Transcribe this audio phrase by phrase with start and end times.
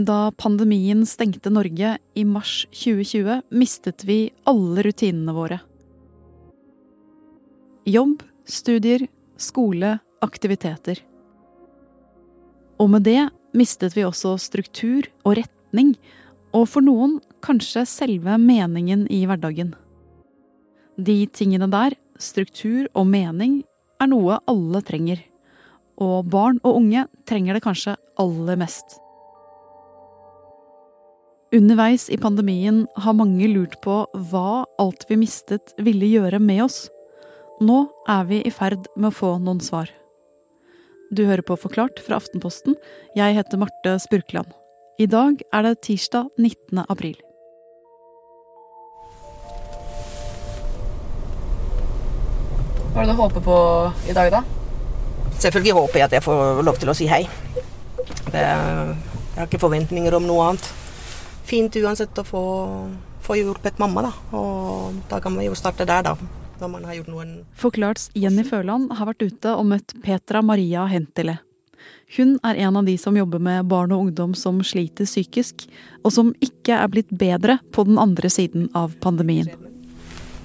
[0.00, 5.58] Da pandemien stengte Norge i mars 2020, mistet vi alle rutinene våre.
[7.84, 9.04] Jobb, studier,
[9.36, 11.02] skole, aktiviteter.
[12.80, 15.92] Og med det mistet vi også struktur og retning,
[16.56, 19.74] og for noen kanskje selve meningen i hverdagen.
[20.96, 23.60] De tingene der, struktur og mening,
[24.00, 25.20] er noe alle trenger.
[26.00, 29.02] Og barn og unge trenger det kanskje aller mest.
[31.52, 33.98] Underveis i pandemien har mange lurt på
[34.30, 36.86] hva alt vi mistet ville gjøre med oss.
[37.60, 39.92] Nå er vi i ferd med å få noen svar.
[41.12, 42.78] Du hører på Forklart fra Aftenposten.
[43.20, 44.48] Jeg heter Marte Spurkland.
[44.96, 46.86] I dag er det tirsdag 19.
[46.88, 47.20] april.
[52.94, 53.62] Hva er det du håper på
[54.08, 54.46] i dag, da?
[55.36, 57.26] Selvfølgelig håper jeg at jeg får lov til å si hei.
[58.32, 58.46] Jeg
[59.36, 60.78] har ikke forventninger om noe annet.
[61.48, 62.42] Fint uansett å få,
[63.24, 64.12] få hjulpet mamma, da.
[64.38, 66.16] Og da kan vi jo starte der, da.
[66.62, 70.84] Når man har gjort noen Forklarts Jenny Føland har vært ute og møtt Petra Maria
[70.86, 71.40] Hentile.
[72.16, 75.64] Hun er en av de som jobber med barn og ungdom som sliter psykisk,
[76.04, 79.48] og som ikke er blitt bedre på den andre siden av pandemien.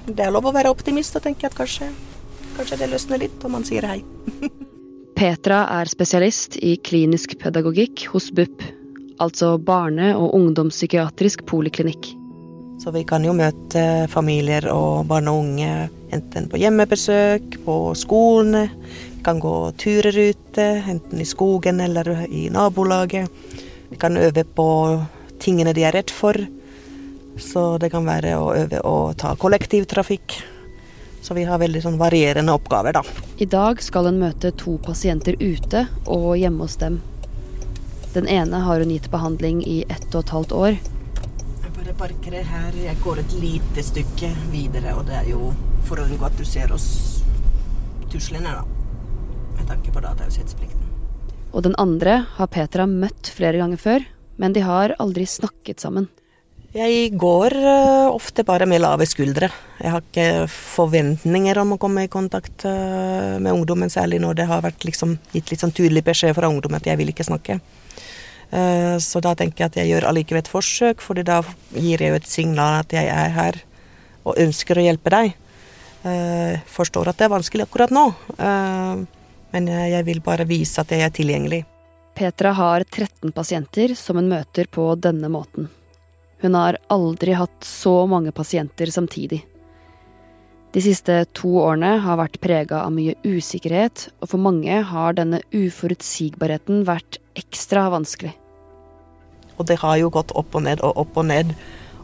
[0.07, 1.89] Det er lov å være optimist og tenke at kanskje,
[2.55, 3.99] kanskje det løsner litt om man sier hei.
[5.17, 8.63] Petra er spesialist i klinisk pedagogikk hos BUP,
[9.17, 12.13] altså barne- og ungdomspsykiatrisk poliklinikk.
[12.77, 18.67] Så vi kan jo møte familier og barn og unge enten på hjemmebesøk, på skolene.
[19.17, 23.29] Vi kan gå turer ute, enten i skogen eller i nabolaget.
[23.89, 24.67] Vi kan øve på
[25.41, 26.37] tingene de er redd for.
[27.37, 30.37] Så det kan være å øve å ta kollektivtrafikk.
[31.21, 33.03] Så vi har veldig sånn varierende oppgaver, da.
[33.41, 37.01] I dag skal en møte to pasienter ute og hjemme hos dem.
[38.17, 40.77] Den ene har hun gitt behandling i ett og et halvt år.
[41.61, 42.73] Jeg bare parkerer her.
[42.81, 45.51] Jeg går et lite stykke videre, og det er jo
[45.85, 46.87] for å unngå at du ser oss
[48.09, 48.65] tuslende, da.
[49.59, 50.89] Med tanke på datautslippsplikten.
[51.53, 54.09] Og den andre har Petra møtt flere ganger før,
[54.41, 56.09] men de har aldri snakket sammen.
[56.73, 59.51] Jeg går eh, ofte bare med lave skuldre.
[59.77, 64.49] Jeg har ikke forventninger om å komme i kontakt eh, med ungdommen, særlig når det
[64.49, 67.61] har vært liksom, gitt litt sånn tydelig beskjed fra ungdommen at jeg vil ikke snakke.
[68.51, 71.41] Eh, Så da tenker jeg at jeg gjør allikevel et forsøk, for da
[71.73, 73.61] gir jeg jo et signal at jeg er her
[74.27, 75.33] og ønsker å hjelpe deg.
[76.07, 79.05] Eh, Forstår at det er vanskelig akkurat nå, eh,
[79.51, 81.65] men jeg vil bare vise at jeg er tilgjengelig.
[82.17, 85.69] Petra har 13 pasienter som hun møter på denne måten.
[86.41, 89.43] Hun har aldri hatt så mange pasienter samtidig.
[90.75, 95.39] De siste to årene har vært prega av mye usikkerhet, og for mange har denne
[95.55, 98.33] uforutsigbarheten vært ekstra vanskelig.
[99.57, 101.55] Og det har jo gått opp og ned og opp og ned,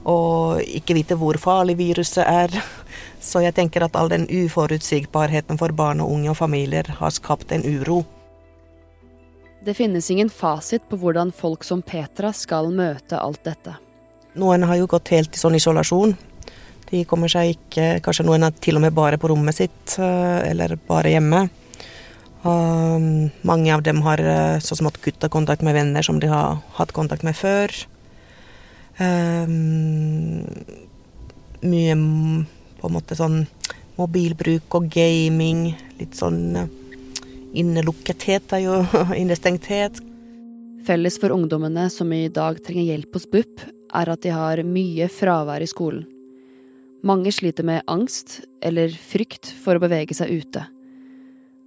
[0.09, 2.56] og ikke vite hvor farlig viruset er.
[3.23, 7.53] Så jeg tenker at all den uforutsigbarheten for barn og unge og familier har skapt
[7.56, 8.02] en uro.
[9.63, 13.78] Det finnes ingen fasit på hvordan folk som Petra skal møte alt dette.
[14.35, 16.18] Noen har jo gått helt i sånn isolasjon.
[16.93, 20.51] De kommer seg ikke Kanskje noen er til og med bare på rommet sitt, eh,
[20.51, 21.47] eller bare hjemme.
[22.43, 23.07] Og
[23.47, 24.19] mange av dem har
[24.59, 27.71] så smått kutta kontakt med venner som de har hatt kontakt med før.
[28.99, 30.43] Um,
[31.63, 31.95] mye
[32.83, 33.45] på en måte sånn
[33.97, 35.69] mobilbruk og gaming.
[35.99, 36.71] Litt sånn eh,
[37.59, 38.79] innelukkethet er jo
[39.21, 40.01] innestengthet.
[40.83, 45.07] Felles for ungdommene som i dag trenger hjelp hos BUP, er at de har mye
[45.11, 46.03] fravær i skolen.
[47.03, 50.62] Mange sliter med angst eller frykt for å bevege seg ute.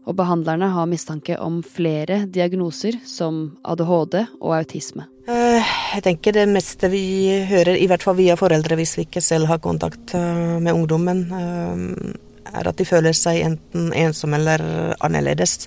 [0.07, 5.05] Og behandlerne har mistanke om flere diagnoser som ADHD og autisme.
[5.29, 9.21] Eh, Jeg tenker det meste vi hører, i hvert fall via foreldre hvis vi ikke
[9.21, 14.95] selv har kontakt eh, med ungdommen, eh, er at de føler seg enten ensomme eller
[15.05, 15.67] annerledes.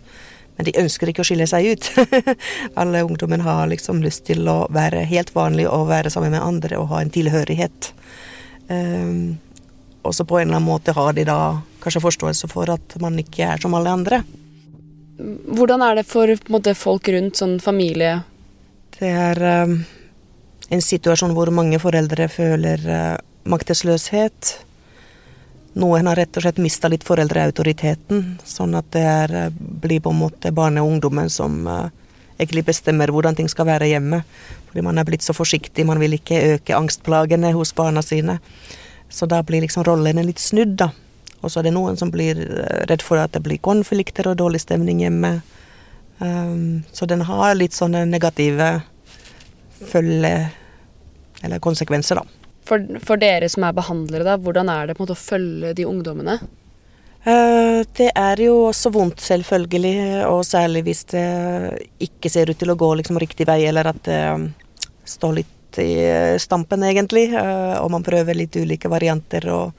[0.57, 1.91] Men de ønsker ikke å skille seg ut.
[2.79, 6.79] Alle ungdommen har liksom lyst til å være helt vanlig og være sammen med andre
[6.79, 7.93] og ha en tilhørighet.
[10.03, 11.39] Og så på en eller annen måte har de da
[11.83, 14.21] kanskje forståelse for at man ikke er som alle andre.
[15.19, 18.21] Hvordan er det for måte, folk rundt, sånn familie?
[18.95, 19.75] Det er um,
[20.71, 23.15] en situasjon hvor mange foreldre føler uh,
[23.51, 24.55] maktesløshet.
[25.79, 30.15] Noen har rett og slett mista litt foreldreautoriteten, sånn at det er, uh, blir på
[30.15, 31.89] en måte barne og ungdommen som uh,
[32.39, 34.23] egentlig bestemmer hvordan ting skal være hjemme.
[34.69, 38.39] Fordi man er blitt så forsiktig, man vil ikke øke angstplagene hos barna sine.
[39.09, 40.91] Så da blir liksom rollene litt snudd, da.
[41.39, 44.39] Og så er det noen som blir uh, redd for at det blir konflikter og
[44.41, 45.39] dårlig stemning hjemme.
[46.19, 48.81] Um, så den har litt sånne negative
[49.87, 50.49] følge
[51.39, 52.25] Eller konsekvenser, da.
[52.67, 55.69] For, for dere som er behandlere, da, hvordan er det på en måte å følge
[55.77, 56.35] de ungdommene?
[57.23, 61.23] Uh, Det er jo også vondt, selvfølgelig, og særlig hvis det
[62.03, 64.49] ikke ser ut til å gå liksom riktig vei, eller at det um,
[65.07, 69.73] står litt i stampen, egentlig, eh, og man prøver litt ulike varianter og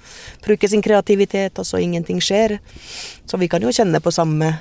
[0.44, 2.58] bruker sin kreativitet, og så ingenting skjer.
[3.26, 4.52] Så vi kan jo kjenne på samme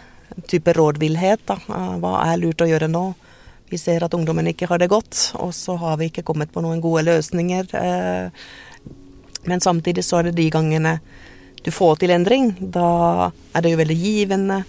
[0.49, 1.59] type rådvillhet, da.
[1.69, 3.13] Eh, Hva er lurt å gjøre nå?
[3.69, 6.61] Vi ser at ungdommen ikke har det godt, og så har vi ikke kommet på
[6.65, 7.73] noen gode løsninger.
[7.75, 8.29] eh,
[9.45, 10.99] Men samtidig så er det de gangene
[11.63, 14.65] du får til endring, da er det jo veldig givende.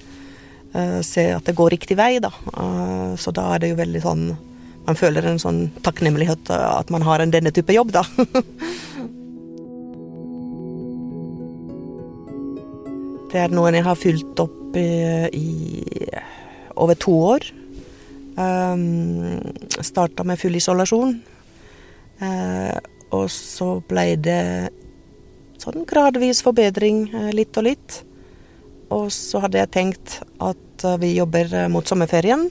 [1.03, 2.29] se at det går riktig vei, da.
[2.29, 4.50] Eh, så da er det jo veldig sånn
[4.91, 8.03] Man føler en sånn takknemlighet eh, at man har en denne type jobb, da.
[13.31, 15.31] det er noen jeg har fulgt opp i,
[16.75, 17.47] over to år.
[18.35, 19.39] Um,
[19.79, 21.23] Starta med full isolasjon.
[22.19, 22.75] Uh,
[23.15, 24.75] og så ble det
[25.63, 28.03] sånn gradvis forbedring, eh, litt og litt.
[28.91, 32.51] Og så hadde jeg tenkt at vi jobber mot sommerferien.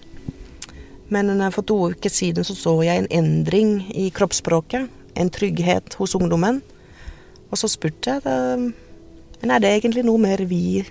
[1.10, 4.90] Men for to uker siden så, så jeg en endring i kroppsspråket.
[5.20, 6.62] En trygghet hos ungdommen.
[7.50, 8.74] Og så spurte jeg
[9.40, 10.82] men er det egentlig noe mer vi,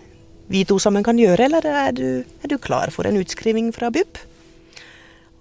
[0.48, 3.90] vi to sammen kan gjøre, eller er du, er du klar for en utskriving fra
[3.92, 4.20] BUP?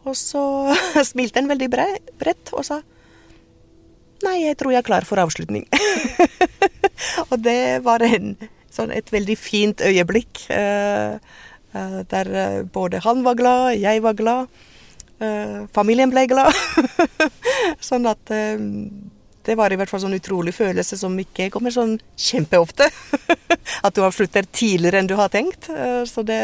[0.08, 0.44] Og så
[1.10, 2.82] smilte han veldig bredt og sa
[4.26, 5.68] Nei, jeg tror jeg er klar for avslutning.
[7.30, 8.32] og det var en,
[8.74, 10.42] sånn et veldig fint øyeblikk.
[10.50, 11.20] eh,
[12.12, 14.48] der eh, både han var glad, jeg var glad.
[15.20, 16.54] eh, familien ble glad.
[17.90, 18.58] sånn at eh,
[19.48, 22.90] det var i hvert fall sånn utrolig følelse som ikke kommer sånn kjempeofte.
[23.86, 25.70] at du avslutter tidligere enn du har tenkt.
[25.72, 26.42] Eh, så det,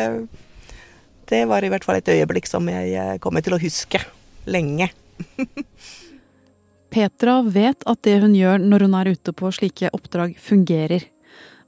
[1.30, 4.02] det var i hvert fall et øyeblikk som jeg eh, kommer til å huske
[4.48, 4.90] lenge.
[6.94, 11.08] Petra vet at det hun gjør når hun er ute på slike oppdrag, fungerer.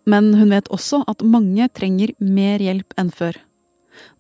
[0.06, 3.40] Men hun vet også at mange trenger mer hjelp enn før.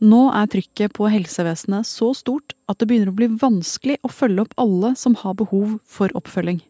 [0.04, 4.46] Nå er trykket på helsevesenet så stort at det begynner å bli vanskelig å følge
[4.46, 6.62] opp alle som har behov for oppfølging.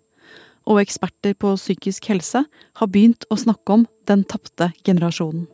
[0.65, 5.45] Og eksperter på psykisk helse har begynt å snakke om den tapte generasjonen.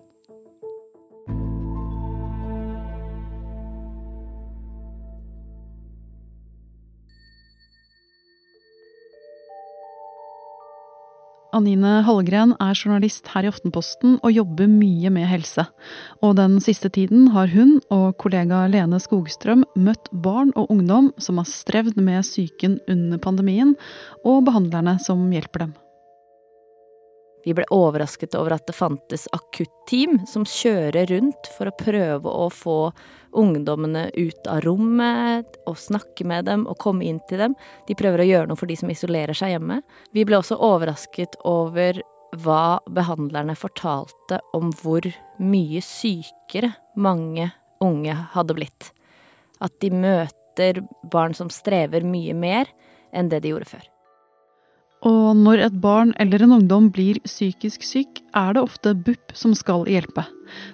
[11.51, 15.65] Anine Hallgren er journalist her i Aftenposten og jobber mye med helse.
[16.23, 21.41] Og den siste tiden har hun og kollega Lene Skogstrøm møtt barn og ungdom som
[21.41, 23.75] har strevd med psyken under pandemien,
[24.23, 25.79] og behandlerne som hjelper dem.
[27.45, 32.47] Vi ble overrasket over at det fantes akutteam som kjører rundt for å prøve å
[32.53, 32.77] få
[33.37, 37.55] ungdommene ut av rommet og snakke med dem og komme inn til dem.
[37.87, 39.81] De prøver å gjøre noe for de som isolerer seg hjemme.
[40.13, 42.01] Vi ble også overrasket over
[42.43, 45.07] hva behandlerne fortalte om hvor
[45.41, 47.49] mye sykere mange
[47.83, 48.91] unge hadde blitt.
[49.61, 52.69] At de møter barn som strever mye mer
[53.11, 53.87] enn det de gjorde før.
[55.01, 59.55] Og når et barn eller en ungdom blir psykisk syk, er det ofte BUP som
[59.57, 60.27] skal hjelpe.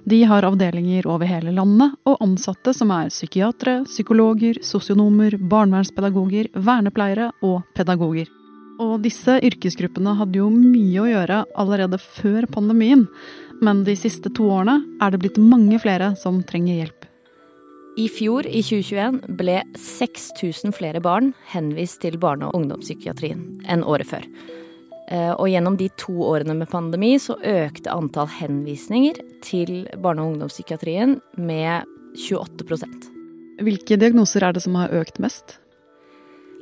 [0.03, 7.31] De har avdelinger over hele landet, og ansatte som er psykiatere, psykologer, sosionomer, barnevernspedagoger, vernepleiere
[7.45, 8.27] og pedagoger.
[8.83, 13.07] Og disse yrkesgruppene hadde jo mye å gjøre allerede før pandemien,
[13.63, 16.96] men de siste to årene er det blitt mange flere som trenger hjelp.
[17.97, 24.05] I fjor, i 2021, ble 6000 flere barn henvist til barne- og ungdomspsykiatrien enn året
[24.05, 24.27] før.
[25.09, 30.33] Eh, Og gjennom de to årene med pandemi så økte antall henvisninger til barne- og
[30.35, 33.09] ungdomspsykiatrien med 28%
[33.65, 35.57] Hvilke diagnoser er det som har økt mest?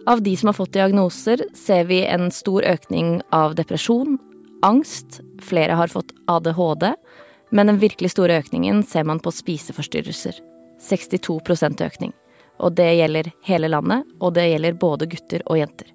[0.07, 4.17] Av de som har fått diagnoser, ser vi en stor økning av depresjon,
[4.63, 6.93] angst, flere har fått ADHD,
[7.51, 10.39] men den virkelig store økningen ser man på spiseforstyrrelser.
[10.81, 12.13] 62 økning.
[12.63, 15.91] Og det gjelder hele landet, og det gjelder både gutter og jenter.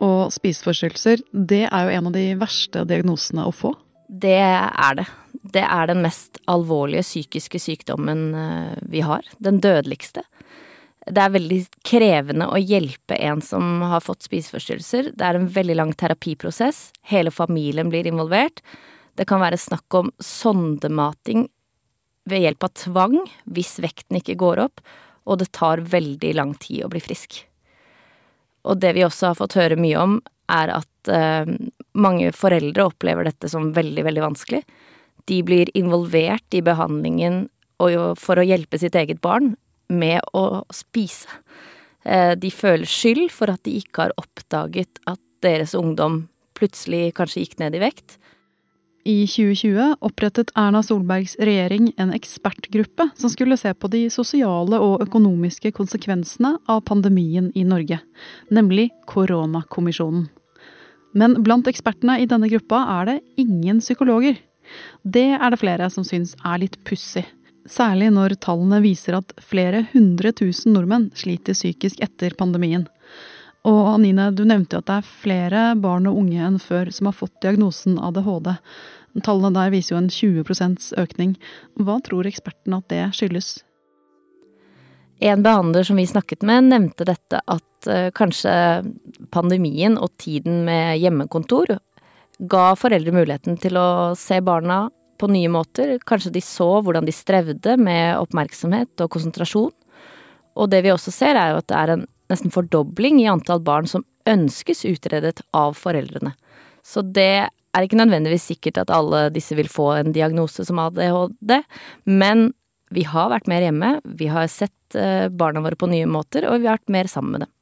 [0.00, 3.74] Og spiseforstyrrelser, det er jo en av de verste diagnosene å få.
[4.08, 5.06] Det er det.
[5.54, 9.26] Det er den mest alvorlige psykiske sykdommen eh, vi har.
[9.38, 10.24] Den dødeligste.
[11.06, 15.12] Det er veldig krevende å hjelpe en som har fått spiseforstyrrelser.
[15.16, 16.90] Det er en veldig lang terapiprosess.
[17.08, 18.60] Hele familien blir involvert.
[19.16, 21.48] Det kan være snakk om sondemating
[22.28, 23.16] ved hjelp av tvang
[23.50, 24.82] hvis vekten ikke går opp,
[25.28, 27.42] og det tar veldig lang tid å bli frisk.
[28.68, 30.18] Og det vi også har fått høre mye om,
[30.50, 31.48] er at eh,
[31.94, 34.62] mange foreldre opplever dette som veldig, veldig vanskelig.
[35.30, 37.44] De blir involvert i behandlingen
[37.80, 39.54] for å hjelpe sitt eget barn
[39.88, 41.30] med å spise.
[42.04, 46.26] Eh, de føler skyld for at de ikke har oppdaget at deres ungdom
[46.58, 48.18] plutselig kanskje gikk ned i vekt.
[49.04, 55.00] I 2020 opprettet Erna Solbergs regjering en ekspertgruppe som skulle se på de sosiale og
[55.06, 58.02] økonomiske konsekvensene av pandemien i Norge,
[58.52, 60.28] nemlig Koronakommisjonen.
[61.16, 64.36] Men blant ekspertene i denne gruppa er det ingen psykologer.
[65.02, 67.24] Det er det flere som syns er litt pussig.
[67.70, 72.84] Særlig når tallene viser at flere hundre tusen nordmenn sliter psykisk etter pandemien.
[73.68, 77.10] Og Anine, du nevnte jo at det er flere barn og unge enn før som
[77.10, 78.54] har fått diagnosen ADHD.
[79.26, 81.34] Tallene der viser jo en 20% økning.
[81.76, 83.58] Hva tror ekspertene at det skyldes?
[85.20, 88.52] En behandler som vi snakket med, nevnte dette at uh, kanskje
[89.34, 91.74] pandemien og tiden med hjemmekontor
[92.40, 94.86] ga foreldre muligheten til å se barna
[95.20, 95.98] på nye måter.
[96.08, 99.74] Kanskje de så hvordan de strevde med oppmerksomhet og konsentrasjon.
[100.56, 103.62] Og det vi også ser, er jo at det er en nesten fordobling i antall
[103.64, 106.32] barn som ønskes utredet av foreldrene.
[106.86, 111.60] Så det er ikke nødvendigvis sikkert at alle disse vil få en diagnose som ADHD,
[112.08, 112.50] men
[112.90, 116.58] vi har vært mer hjemme, vi har sett eh, barna våre på nye måter, og
[116.58, 117.52] vi har vært mer sammen med dem.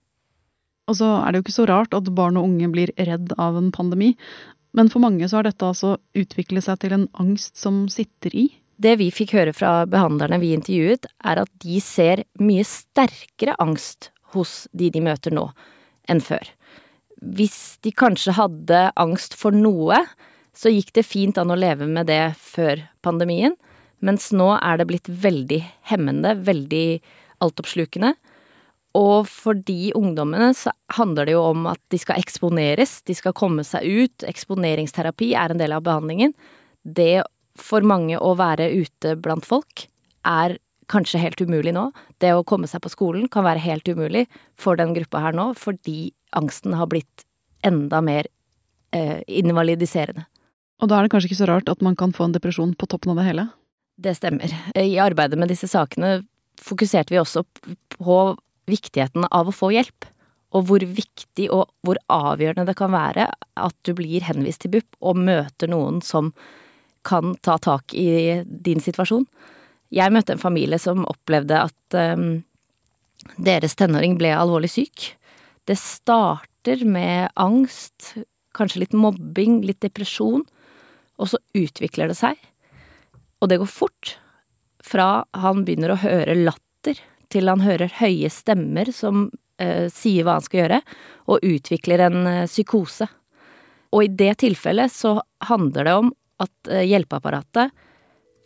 [0.89, 3.59] Og så er det jo ikke så rart at barn og unge blir redd av
[3.61, 4.15] en pandemi,
[4.77, 8.47] men for mange så har dette altså utviklet seg til en angst som sitter i.
[8.79, 14.13] Det vi fikk høre fra behandlerne vi intervjuet, er at de ser mye sterkere angst
[14.35, 15.49] hos de de møter nå,
[16.09, 16.45] enn før.
[17.19, 20.05] Hvis de kanskje hadde angst for noe,
[20.55, 23.55] så gikk det fint an å leve med det før pandemien,
[24.05, 27.01] mens nå er det blitt veldig hemmende, veldig
[27.43, 28.13] altoppslukende.
[28.99, 33.35] Og for de ungdommene så handler det jo om at de skal eksponeres, de skal
[33.37, 34.27] komme seg ut.
[34.27, 36.33] Eksponeringsterapi er en del av behandlingen.
[36.83, 37.23] Det
[37.59, 39.87] for mange å være ute blant folk
[40.27, 40.57] er
[40.91, 41.89] kanskje helt umulig nå.
[42.23, 44.27] Det å komme seg på skolen kan være helt umulig
[44.61, 47.25] for den gruppa her nå, fordi angsten har blitt
[47.67, 48.29] enda mer
[48.97, 50.27] eh, invalidiserende.
[50.79, 52.87] Og da er det kanskje ikke så rart at man kan få en depresjon på
[52.91, 53.49] toppen av det hele?
[53.99, 54.53] Det stemmer.
[54.79, 56.21] I arbeidet med disse sakene
[56.63, 57.43] fokuserte vi også
[57.97, 58.19] på
[58.71, 60.07] viktigheten av å få hjelp.
[60.57, 63.27] Og hvor viktig og hvor avgjørende det kan være
[63.59, 66.31] at du blir henvist til BUP og møter noen som
[67.09, 69.27] kan ta tak i din situasjon.
[69.95, 72.43] Jeg møtte en familie som opplevde at um,
[73.41, 75.13] deres tenåring ble alvorlig syk.
[75.69, 78.15] Det starter med angst,
[78.57, 80.45] kanskje litt mobbing, litt depresjon,
[81.19, 82.39] og så utvikler det seg.
[83.41, 84.17] Og det går fort.
[84.85, 90.39] Fra han begynner å høre latter, til han hører høye stemmer som uh, sier hva
[90.39, 90.83] han skal gjøre,
[91.29, 93.09] og utvikler en uh, psykose.
[93.93, 95.19] Og i det tilfellet så
[95.49, 96.13] handler det om
[96.45, 97.75] at uh, hjelpeapparatet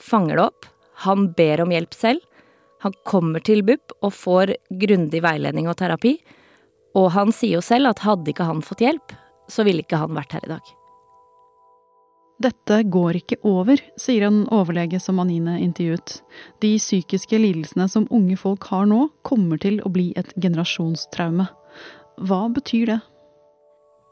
[0.03, 0.67] fanger det opp,
[1.07, 2.21] han ber om hjelp selv.
[2.83, 6.17] Han kommer til BUP og får grundig veiledning og terapi.
[6.99, 9.15] Og han sier jo selv at hadde ikke han fått hjelp,
[9.49, 10.73] så ville ikke han vært her i dag.
[12.43, 16.17] Dette går ikke over, sier en overlege som Anine intervjuet.
[16.65, 21.47] De psykiske lidelsene som unge folk har nå, kommer til å bli et generasjonstraume.
[22.27, 23.01] Hva betyr det?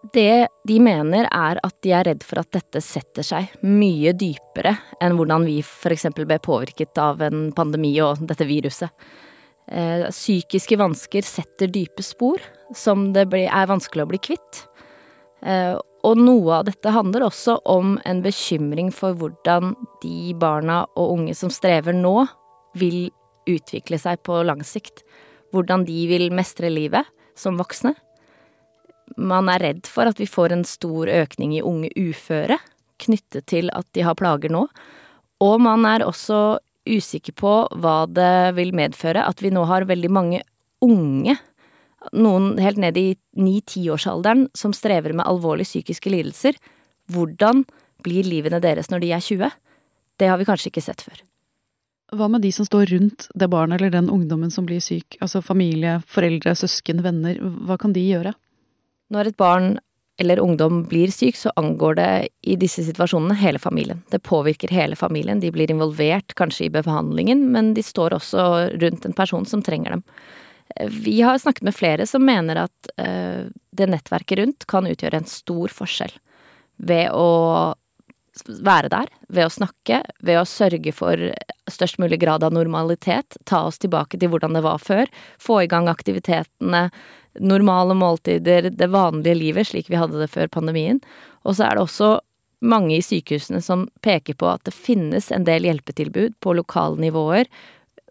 [0.01, 4.73] Det de mener er at de er redd for at dette setter seg mye dypere
[5.03, 6.09] enn hvordan vi f.eks.
[6.17, 8.89] ble påvirket av en pandemi og dette viruset.
[9.69, 12.41] Eh, psykiske vansker setter dype spor
[12.75, 14.65] som det er vanskelig å bli kvitt.
[15.45, 21.19] Eh, og noe av dette handler også om en bekymring for hvordan de barna og
[21.19, 22.25] unge som strever nå,
[22.81, 23.11] vil
[23.51, 25.05] utvikle seg på lang sikt.
[25.53, 27.05] Hvordan de vil mestre livet
[27.37, 27.93] som voksne
[29.17, 32.59] man er redd for at vi får en stor økning i unge uføre
[33.01, 34.67] knyttet til at de har plager nå.
[35.41, 40.11] Og man er også usikker på hva det vil medføre at vi nå har veldig
[40.13, 40.43] mange
[40.85, 41.37] unge,
[42.17, 46.57] noen helt ned i ni-tiårsalderen, som strever med alvorlige psykiske lidelser.
[47.13, 47.67] Hvordan
[48.05, 49.51] blir livene deres når de er 20?
[50.21, 51.21] Det har vi kanskje ikke sett før.
[52.17, 55.45] Hva med de som står rundt det barnet eller den ungdommen som blir syk, altså
[55.45, 58.33] familie, foreldre, søsken, venner, hva kan de gjøre?
[59.11, 59.79] Når et barn
[60.21, 62.11] eller ungdom blir syk, så angår det
[62.45, 64.03] i disse situasjonene hele familien.
[64.13, 65.41] Det påvirker hele familien.
[65.41, 68.45] De blir involvert kanskje i behandlingen, men de står også
[68.83, 70.05] rundt en person som trenger dem.
[70.93, 75.31] Vi har snakket med flere som mener at uh, det nettverket rundt kan utgjøre en
[75.31, 76.13] stor forskjell.
[76.77, 77.31] Ved å
[78.61, 81.31] være der, ved å snakke, ved å sørge for
[81.71, 85.71] størst mulig grad av normalitet, ta oss tilbake til hvordan det var før, få i
[85.71, 86.89] gang aktivitetene,
[87.39, 90.99] normale måltider, det vanlige livet slik vi hadde det før pandemien.
[91.45, 92.15] Og så er det også
[92.61, 97.47] mange i sykehusene som peker på at det finnes en del hjelpetilbud på lokale nivåer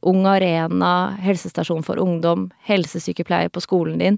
[0.01, 4.17] Ung Arena, helsestasjon for ungdom, helsesykepleier på skolen din.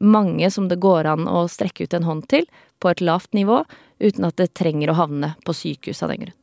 [0.00, 2.46] Mange som det går an å strekke ut en hånd til,
[2.80, 3.60] på et lavt nivå,
[4.00, 6.36] uten at det trenger å havne på sykehus av den grunn.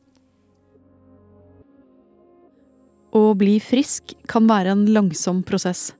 [3.16, 5.95] Å bli frisk kan være en langsom prosess.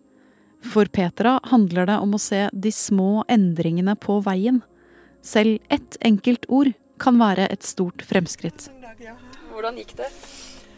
[0.73, 4.63] For Petra handler det om å se de små endringene på veien.
[5.23, 8.69] Selv ett enkelt ord kan være et stort fremskritt.
[9.53, 10.11] Hvordan gikk det?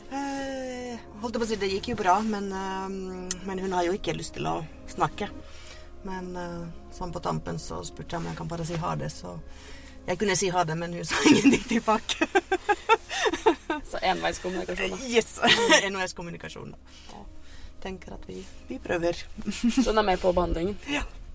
[0.08, 2.88] Eh, holdt på å si, Det gikk jo bra, men, eh,
[3.44, 5.28] men hun har jo ikke lyst til å snakke.
[6.04, 9.10] Men eh, sånn på tampen så spurte jeg om jeg kan bare si ha det,
[9.12, 9.38] så
[10.06, 12.28] jeg kunne si ha det, men hun sa ingenting tilbake.
[13.88, 14.98] Så enveiskommunikasjon, da.
[15.08, 15.38] Yes!
[15.92, 16.74] NOS-kommunikasjon.
[17.82, 19.20] Tenker at vi, vi prøver.
[19.82, 20.76] Så hun er med på behandlingen?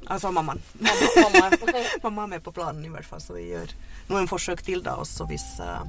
[0.08, 0.62] Altså mammaen.
[0.80, 1.84] Mamma, mamma.
[2.04, 3.72] Mamma er med på planen i hvert fall, så vi gjør
[4.10, 5.86] noen forsøk til da også hvis, uh,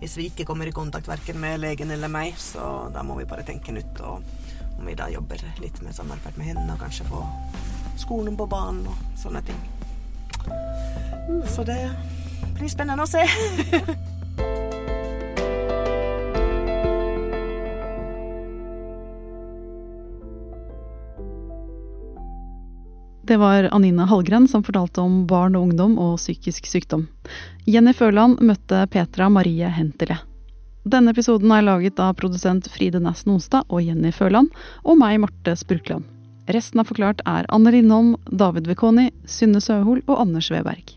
[0.00, 3.28] hvis vi ikke kommer i kontakt verken med legen eller meg, så da må vi
[3.28, 4.00] bare tenke nytt.
[4.00, 4.24] Og
[4.78, 7.20] om vi da jobber litt med samarbeid med henne og kanskje få
[8.00, 9.60] skolen på banen og sånne ting.
[11.52, 11.82] Så det
[12.56, 13.26] blir spennende å se.
[23.30, 27.04] Det var Anine Hallgren som fortalte om barn og ungdom og psykisk sykdom.
[27.62, 30.16] Jenny Førland møtte Petra Marie Hentele.
[30.82, 34.50] Denne episoden er laget av produsent Fride Næss Nonstad og Jenny Førland,
[34.82, 36.10] og meg, Marte Spurkland.
[36.50, 40.96] Resten av Forklart er Anne Lindholm, David Vekoni, Synne Søhol og Anders Weberg.